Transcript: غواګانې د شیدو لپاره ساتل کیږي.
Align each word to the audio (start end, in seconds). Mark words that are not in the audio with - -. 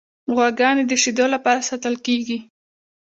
غواګانې 0.35 0.83
د 0.87 0.93
شیدو 1.01 1.25
لپاره 1.33 1.65
ساتل 1.69 1.95
کیږي. 2.05 2.37